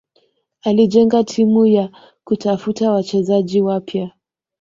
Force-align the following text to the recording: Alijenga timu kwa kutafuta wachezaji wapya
Alijenga 0.61 1.23
timu 1.23 1.61
kwa 1.73 1.89
kutafuta 2.23 2.91
wachezaji 2.91 3.61
wapya 3.61 4.11